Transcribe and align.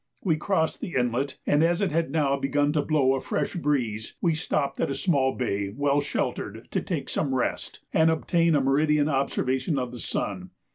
We 0.23 0.35
crossed 0.35 0.81
the 0.81 0.95
inlet, 0.95 1.37
and 1.45 1.63
as 1.63 1.79
it 1.79 1.91
had 1.91 2.09
now 2.09 2.35
begun 2.35 2.73
to 2.73 2.81
blow 2.81 3.13
a 3.13 3.21
fresh 3.21 3.53
breeze 3.55 4.15
we 4.19 4.33
stopped 4.33 4.79
at 4.79 4.89
a 4.89 4.95
small 4.95 5.35
bay, 5.35 5.69
well 5.69 6.01
sheltered, 6.01 6.67
to 6.71 6.81
take 6.81 7.07
some 7.07 7.35
rest, 7.35 7.81
and 7.93 8.09
obtain 8.09 8.55
a 8.55 8.61
meridian 8.61 9.07
observation 9.07 9.77
of 9.77 9.91
the 9.91 9.99
sun. 9.99 10.49